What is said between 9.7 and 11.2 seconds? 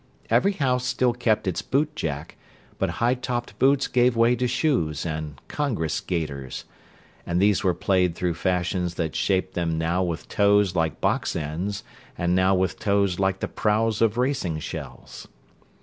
now with toes like